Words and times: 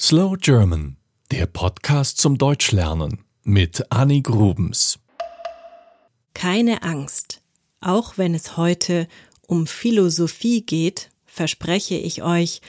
Slow 0.00 0.36
German, 0.36 0.96
der 1.30 1.46
Podcast 1.46 2.18
zum 2.18 2.36
Deutschlernen 2.36 3.24
mit 3.44 3.92
Annie 3.92 4.22
Grubens. 4.22 4.98
Keine 6.34 6.82
Angst. 6.82 7.40
Auch 7.80 8.18
wenn 8.18 8.34
es 8.34 8.56
heute 8.56 9.06
um 9.46 9.68
Philosophie 9.68 10.62
geht, 10.62 11.10
verspreche 11.26 11.94
ich 11.94 12.24
euch, 12.24 12.60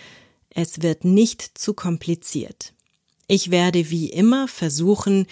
es 0.52 0.84
wird 0.84 1.04
nicht 1.04 1.58
zu 1.58 1.74
kompliziert. 1.74 2.74
Ich 3.28 3.50
werde 3.50 3.90
wie 3.90 4.12
immer 4.12 4.48
versuchen, 4.48 5.26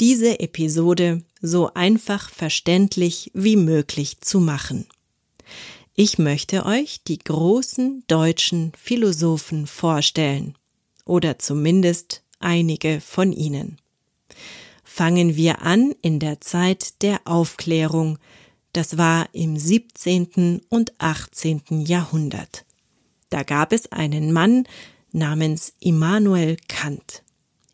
diese 0.00 0.38
Episode 0.38 1.24
so 1.40 1.74
einfach 1.74 2.30
verständlich 2.30 3.32
wie 3.34 3.56
möglich 3.56 4.20
zu 4.20 4.38
machen. 4.38 4.86
Ich 5.96 6.18
möchte 6.18 6.64
euch 6.66 7.02
die 7.02 7.18
großen 7.18 8.04
deutschen 8.06 8.72
Philosophen 8.78 9.66
vorstellen, 9.66 10.56
oder 11.04 11.38
zumindest 11.38 12.22
einige 12.38 13.00
von 13.00 13.32
ihnen. 13.32 13.78
Fangen 14.84 15.36
wir 15.36 15.62
an 15.62 15.94
in 16.02 16.18
der 16.18 16.40
Zeit 16.40 17.02
der 17.02 17.20
Aufklärung, 17.24 18.18
das 18.72 18.96
war 18.96 19.28
im 19.32 19.56
17. 19.56 20.62
und 20.68 20.92
18. 20.98 21.62
Jahrhundert. 21.84 22.64
Da 23.28 23.42
gab 23.42 23.72
es 23.72 23.90
einen 23.92 24.32
Mann 24.32 24.64
namens 25.12 25.74
Immanuel 25.80 26.56
Kant. 26.68 27.22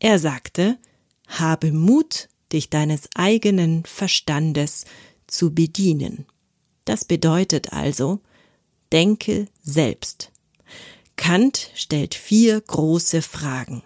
Er 0.00 0.18
sagte, 0.18 0.78
habe 1.26 1.72
Mut, 1.72 2.28
dich 2.52 2.70
deines 2.70 3.08
eigenen 3.14 3.84
Verstandes 3.84 4.86
zu 5.26 5.54
bedienen. 5.54 6.26
Das 6.84 7.04
bedeutet 7.04 7.72
also, 7.72 8.20
denke 8.92 9.48
selbst. 9.62 10.32
Kant 11.18 11.70
stellt 11.74 12.14
vier 12.14 12.58
große 12.60 13.20
Fragen. 13.20 13.82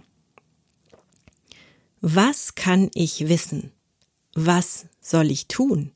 Was 2.00 2.54
kann 2.54 2.90
ich 2.94 3.28
wissen? 3.28 3.72
Was 4.34 4.86
soll 5.00 5.30
ich 5.30 5.48
tun? 5.48 5.90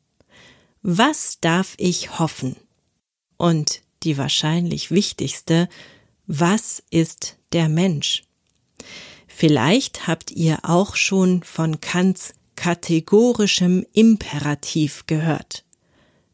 Was 0.82 1.38
darf 1.40 1.74
ich 1.76 2.18
hoffen? 2.18 2.56
Und 3.36 3.82
die 4.02 4.18
wahrscheinlich 4.18 4.90
wichtigste, 4.90 5.68
was 6.26 6.82
ist 6.90 7.36
der 7.52 7.68
Mensch? 7.68 8.24
Vielleicht 9.28 10.06
habt 10.06 10.30
ihr 10.30 10.60
auch 10.62 10.96
schon 10.96 11.42
von 11.42 11.80
Kants 11.80 12.32
kategorischem 12.56 13.84
Imperativ 13.92 15.04
gehört. 15.06 15.64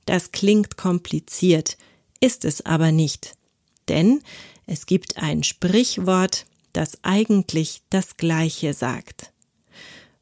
Das 0.07 0.31
klingt 0.31 0.77
kompliziert, 0.77 1.77
ist 2.21 2.45
es 2.45 2.65
aber 2.65 2.93
nicht. 2.93 3.35
Denn 3.89 4.23
es 4.67 4.87
gibt 4.87 5.19
ein 5.19 5.43
Sprichwort, 5.43 6.47
das 6.73 6.99
eigentlich 7.03 7.83
das 7.91 8.17
Gleiche 8.17 8.75
sagt. 8.75 9.33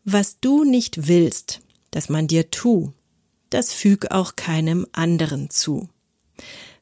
Was 0.05 0.41
du 0.41 0.65
nicht 0.65 1.07
willst, 1.09 1.61
dass 1.91 2.09
man 2.09 2.27
dir 2.27 2.51
tu, 2.51 2.93
das 3.51 3.73
füg 3.73 4.11
auch 4.11 4.37
keinem 4.37 4.87
anderen 4.93 5.51
zu. 5.51 5.89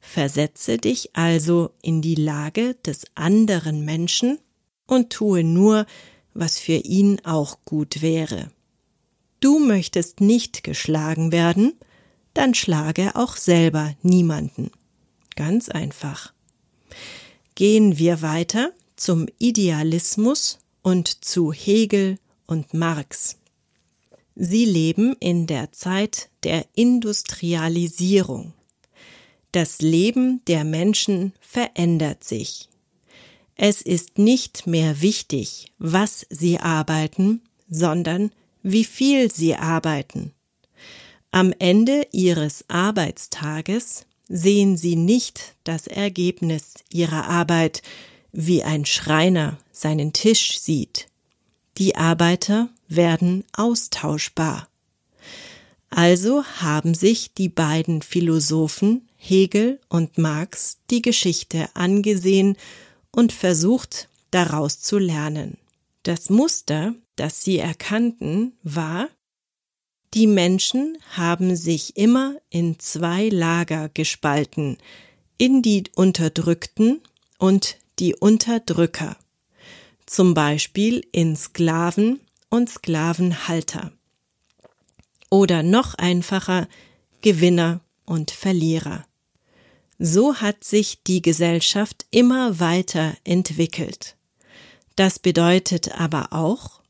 Versetze 0.01 0.79
dich 0.79 1.17
also 1.17 1.71
in 1.83 2.01
die 2.01 2.15
Lage 2.15 2.75
des 2.87 3.05
anderen 3.15 3.85
Menschen 3.85 4.39
und 4.87 5.11
tue 5.11 5.45
nur, 5.45 5.87
was 6.35 6.59
für 6.59 6.77
ihn 6.77 7.21
auch 7.25 7.59
gut 7.65 8.01
wäre. 8.01 8.51
Du 9.41 9.59
möchtest 9.59 10.21
nicht 10.21 10.65
geschlagen 10.65 11.33
werden, 11.33 11.75
dann 12.35 12.55
schlage 12.55 13.17
auch 13.17 13.37
selber 13.37 13.95
niemanden. 14.03 14.71
Ganz 15.37 15.69
einfach. 15.69 16.33
Gehen 17.59 17.99
wir 17.99 18.23
weiter 18.23 18.71
zum 18.95 19.27
Idealismus 19.39 20.61
und 20.83 21.25
zu 21.25 21.53
Hegel 21.53 22.21
und 22.47 22.73
Marx. 22.73 23.37
Sie 24.37 24.65
leben 24.65 25.17
in 25.19 25.49
der 25.49 25.73
Zeit 25.73 26.29
der 26.45 26.67
Industrialisierung. 26.77 28.53
Das 29.51 29.81
Leben 29.81 30.41
der 30.47 30.63
Menschen 30.63 31.33
verändert 31.41 32.23
sich. 32.23 32.69
Es 33.57 33.83
ist 33.83 34.19
nicht 34.19 34.69
mehr 34.69 35.03
wichtig, 35.03 35.73
was 35.81 36.27
sie 36.31 36.61
arbeiten, 36.61 37.43
sondern 37.69 38.31
wie 38.63 38.85
viel 38.85 39.33
sie 39.33 39.57
arbeiten. 39.57 40.33
Am 41.33 41.53
Ende 41.59 42.07
ihres 42.13 42.65
Arbeitstages 42.69 44.07
sehen 44.29 44.77
sie 44.77 44.97
nicht 44.97 45.55
das 45.65 45.87
Ergebnis 45.87 46.75
ihrer 46.91 47.29
Arbeit, 47.29 47.83
wie 48.33 48.63
ein 48.63 48.85
Schreiner 48.85 49.59
seinen 49.73 50.13
Tisch 50.13 50.59
sieht. 50.61 51.09
Die 51.79 51.97
Arbeiter 51.97 52.69
werden 52.89 53.45
austauschbar. 53.53 54.69
Also 55.91 56.45
haben 56.45 56.95
sich 56.95 57.33
die 57.33 57.49
beiden 57.49 58.03
Philosophen 58.03 59.09
Hegel 59.17 59.81
und 59.89 60.19
Marx 60.19 60.79
die 60.91 61.03
Geschichte 61.03 61.69
angesehen 61.75 62.57
und 63.11 63.33
versucht 63.33 64.09
daraus 64.31 64.81
zu 64.81 64.99
lernen. 64.99 65.57
Das 66.03 66.31
Muster, 66.31 66.95
das 67.17 67.43
sie 67.43 67.59
erkannten, 67.59 68.53
war, 68.63 69.09
die 70.15 70.27
Menschen 70.27 70.99
haben 71.17 71.55
sich 71.57 71.97
immer 71.97 72.37
in 72.51 72.79
zwei 72.79 73.29
Lager 73.29 73.89
gespalten, 73.89 74.79
in 75.37 75.63
die 75.63 75.85
Unterdrückten 75.95 77.01
und 77.39 77.79
die 77.99 78.15
Unterdrücker, 78.15 79.17
zum 80.07 80.35
Beispiel 80.35 81.07
in 81.13 81.37
Sklaven 81.37 82.21
und 82.49 82.71
Sklavenhalter. 82.71 83.93
Oder 85.31 85.63
noch 85.63 85.95
einfacher 85.95 86.69
Gewinner 87.21 87.81
und 88.07 88.31
Verlierer. 88.31 89.05
So 89.99 90.37
hat 90.37 90.65
sich 90.65 91.03
die 91.03 91.21
Gesellschaft 91.21 92.07
immer 92.11 92.61
weiter 92.61 93.17
entwickelt. 93.25 94.17
Das 94.97 95.19
bedeutet 95.19 96.01
aber 96.01 96.33
auch, 96.33 96.81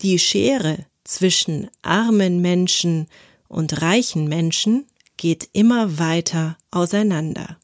die 0.00 0.18
Schere 0.18 0.84
zwischen 1.04 1.68
armen 1.82 2.40
Menschen 2.40 3.06
und 3.48 3.82
reichen 3.82 4.28
Menschen 4.28 4.86
geht 5.16 5.48
immer 5.52 5.98
weiter 5.98 6.56
auseinander. 6.70 7.58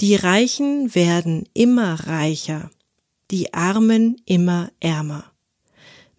Die 0.00 0.14
Reichen 0.14 0.94
werden 0.94 1.48
immer 1.54 1.94
reicher, 2.06 2.70
die 3.30 3.54
Armen 3.54 4.20
immer 4.26 4.70
ärmer. 4.80 5.24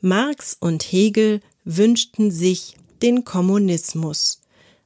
Marx 0.02 0.58
und 0.60 0.84
Hegel 0.84 1.42
wünschten 1.64 2.32
sich 2.32 2.76
den 3.02 3.24
Kommunismus, 3.24 4.42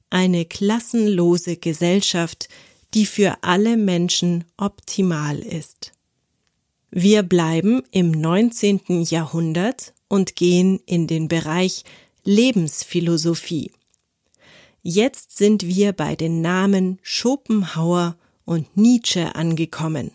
eine 0.10 0.46
klassenlose 0.46 1.58
Gesellschaft, 1.58 2.50
die 2.94 3.06
für 3.06 3.38
alle 3.42 3.78
Menschen 3.78 4.46
optimal 4.58 5.40
ist. 5.40 5.92
Wir 6.92 7.24
bleiben 7.24 7.84
im 7.92 8.12
19. 8.12 9.04
Jahrhundert 9.04 9.94
und 10.08 10.36
gehen 10.36 10.80
in 10.86 11.08
den 11.08 11.28
Bereich 11.28 11.84
Lebensphilosophie. 12.24 13.72
Jetzt 14.82 15.38
sind 15.38 15.66
wir 15.66 15.94
bei 15.94 16.16
den 16.16 16.42
Namen 16.42 17.00
Schopenhauer 17.02 18.18
und 18.46 18.78
Nietzsche 18.78 19.36
angekommen. 19.36 20.12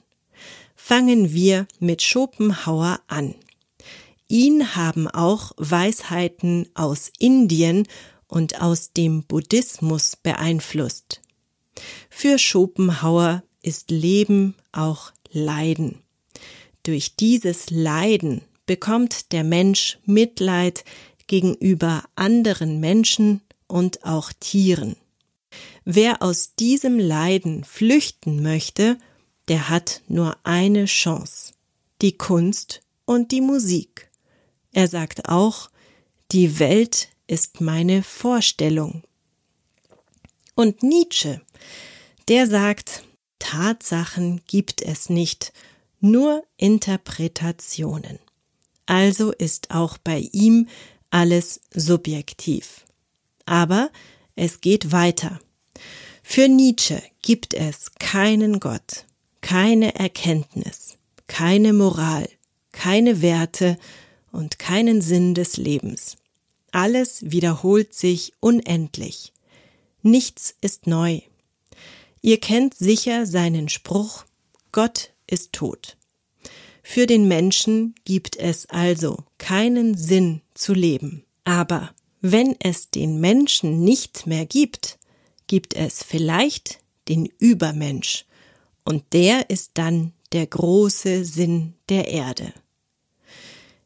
Fangen 0.74 1.32
wir 1.32 1.66
mit 1.78 2.02
Schopenhauer 2.02 3.00
an. 3.06 3.34
Ihn 4.28 4.74
haben 4.74 5.08
auch 5.08 5.52
Weisheiten 5.58 6.68
aus 6.74 7.12
Indien 7.18 7.86
und 8.26 8.62
aus 8.62 8.92
dem 8.92 9.24
Buddhismus 9.24 10.16
beeinflusst. 10.16 11.20
Für 12.08 12.38
Schopenhauer 12.38 13.42
ist 13.62 13.90
Leben 13.90 14.54
auch 14.72 15.12
Leiden. 15.30 16.02
Durch 16.82 17.16
dieses 17.16 17.70
Leiden 17.70 18.42
bekommt 18.66 19.32
der 19.32 19.44
Mensch 19.44 19.98
Mitleid 20.04 20.84
gegenüber 21.26 22.04
anderen 22.14 22.80
Menschen 22.80 23.40
und 23.66 24.04
auch 24.04 24.32
Tieren. 24.38 24.96
Wer 25.84 26.22
aus 26.22 26.54
diesem 26.54 26.98
Leiden 26.98 27.64
flüchten 27.64 28.42
möchte, 28.42 28.98
der 29.48 29.68
hat 29.68 30.02
nur 30.08 30.36
eine 30.44 30.84
Chance, 30.84 31.52
die 32.00 32.16
Kunst 32.16 32.82
und 33.04 33.32
die 33.32 33.40
Musik. 33.40 34.10
Er 34.72 34.88
sagt 34.88 35.28
auch, 35.28 35.68
die 36.30 36.58
Welt 36.58 37.08
ist 37.26 37.60
meine 37.60 38.02
Vorstellung. 38.02 39.02
Und 40.54 40.82
Nietzsche, 40.82 41.40
der 42.28 42.46
sagt, 42.46 43.04
Tatsachen 43.38 44.42
gibt 44.46 44.82
es 44.82 45.08
nicht, 45.08 45.52
nur 46.00 46.44
Interpretationen 46.56 48.18
also 48.86 49.32
ist 49.32 49.70
auch 49.70 49.98
bei 49.98 50.28
ihm 50.32 50.68
alles 51.10 51.60
subjektiv. 51.74 52.84
Aber 53.46 53.90
es 54.34 54.60
geht 54.60 54.92
weiter. 54.92 55.38
Für 56.22 56.48
Nietzsche 56.48 57.02
gibt 57.20 57.54
es 57.54 57.92
keinen 57.98 58.60
Gott, 58.60 59.04
keine 59.40 59.94
Erkenntnis, 59.94 60.96
keine 61.26 61.72
Moral, 61.72 62.28
keine 62.72 63.20
Werte 63.20 63.76
und 64.30 64.58
keinen 64.58 65.02
Sinn 65.02 65.34
des 65.34 65.56
Lebens. 65.56 66.16
Alles 66.70 67.30
wiederholt 67.30 67.92
sich 67.92 68.32
unendlich. 68.40 69.32
Nichts 70.02 70.54
ist 70.60 70.86
neu. 70.86 71.20
Ihr 72.22 72.40
kennt 72.40 72.74
sicher 72.74 73.26
seinen 73.26 73.68
Spruch 73.68 74.24
Gott 74.72 75.10
ist 75.26 75.52
tot. 75.52 75.98
Für 76.82 77.06
den 77.06 77.28
Menschen 77.28 77.94
gibt 78.04 78.36
es 78.36 78.66
also 78.66 79.24
keinen 79.38 79.96
Sinn 79.96 80.42
zu 80.54 80.74
leben. 80.74 81.24
Aber 81.44 81.90
wenn 82.20 82.56
es 82.60 82.90
den 82.90 83.20
Menschen 83.20 83.82
nicht 83.82 84.26
mehr 84.26 84.46
gibt, 84.46 84.98
gibt 85.46 85.74
es 85.74 86.02
vielleicht 86.02 86.80
den 87.08 87.26
Übermensch, 87.38 88.24
und 88.84 89.04
der 89.12 89.48
ist 89.50 89.72
dann 89.74 90.12
der 90.32 90.46
große 90.46 91.24
Sinn 91.24 91.74
der 91.88 92.08
Erde. 92.08 92.52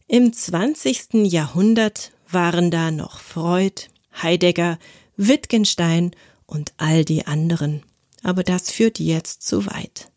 Im 0.07 0.33
20. 0.33 1.15
Jahrhundert 1.31 2.13
waren 2.31 2.71
da 2.71 2.91
noch 2.91 3.21
Freud, 3.21 3.89
Heidegger, 4.23 4.79
Wittgenstein 5.17 6.13
und 6.47 6.73
all 6.77 7.05
die 7.05 7.27
anderen. 7.27 7.83
Aber 8.23 8.43
das 8.43 8.71
führt 8.71 8.99
jetzt 8.99 9.43
zu 9.43 9.67
weit. 9.67 10.09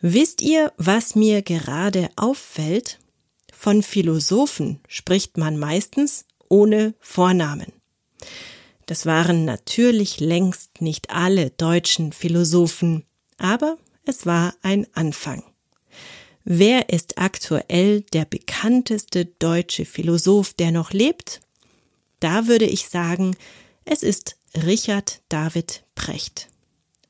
Wisst 0.00 0.42
ihr, 0.42 0.72
was 0.76 1.14
mir 1.14 1.42
gerade 1.42 2.08
auffällt? 2.16 2.98
Von 3.52 3.82
Philosophen 3.82 4.78
spricht 4.86 5.36
man 5.36 5.58
meistens 5.58 6.24
ohne 6.48 6.94
Vornamen. 7.00 7.72
Das 8.86 9.06
waren 9.06 9.44
natürlich 9.44 10.20
längst 10.20 10.80
nicht 10.80 11.10
alle 11.10 11.50
deutschen 11.50 12.12
Philosophen, 12.12 13.04
aber 13.36 13.76
es 14.04 14.24
war 14.24 14.54
ein 14.62 14.86
Anfang. 14.94 15.42
Wer 16.44 16.88
ist 16.88 17.18
aktuell 17.18 18.00
der 18.00 18.24
bekannteste 18.24 19.26
deutsche 19.26 19.84
Philosoph, 19.84 20.54
der 20.54 20.70
noch 20.70 20.92
lebt? 20.92 21.40
Da 22.20 22.46
würde 22.46 22.64
ich 22.64 22.88
sagen, 22.88 23.36
es 23.84 24.02
ist 24.02 24.36
Richard 24.54 25.20
David 25.28 25.84
Precht. 25.94 26.48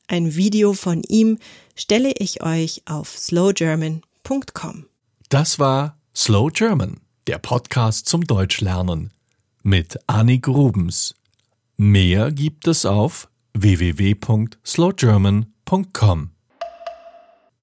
Ein 0.09 0.35
Video 0.35 0.73
von 0.73 1.03
ihm 1.03 1.39
stelle 1.77 2.13
ich 2.19 2.43
euch 2.43 2.83
auf 2.87 3.17
slowgerman.com. 3.17 4.87
Das 5.29 5.59
war 5.59 5.99
Slow 6.17 6.51
German, 6.51 7.03
der 7.27 7.37
Podcast 7.39 8.09
zum 8.09 8.25
Deutschlernen 8.25 9.13
mit 9.63 9.99
Annik 10.07 10.45
Grubens. 10.45 11.15
Mehr 11.77 12.33
gibt 12.33 12.67
es 12.67 12.87
auf 12.87 13.29
www.slowgerman.com. 13.53 16.31